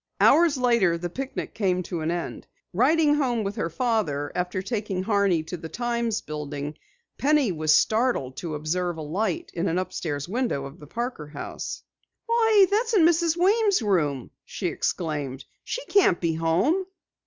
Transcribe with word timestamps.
Hours 0.19 0.57
later 0.57 0.97
the 0.97 1.11
picnic 1.11 1.53
came 1.53 1.83
to 1.83 2.01
an 2.01 2.09
end. 2.09 2.47
Riding 2.73 3.13
home 3.13 3.43
with 3.43 3.55
her 3.57 3.69
father 3.69 4.31
after 4.33 4.59
taking 4.63 5.03
Horney 5.03 5.43
to 5.43 5.57
the 5.57 5.69
Times 5.69 6.21
building, 6.21 6.75
Penny 7.19 7.51
was 7.51 7.75
startled 7.75 8.35
to 8.37 8.55
observe 8.55 8.97
a 8.97 9.03
light 9.03 9.51
in 9.53 9.67
an 9.67 9.77
upstairs 9.77 10.27
window 10.27 10.65
of 10.65 10.79
the 10.79 10.87
Parker 10.87 11.27
house. 11.27 11.83
"Why, 12.25 12.65
that's 12.71 12.95
in 12.95 13.03
Mrs. 13.05 13.37
Weems' 13.37 13.83
room!" 13.83 14.31
she 14.43 14.65
exclaimed. 14.69 15.45
"She 15.63 15.85
can't 15.85 16.19
be 16.19 16.33
home!" 16.33 16.83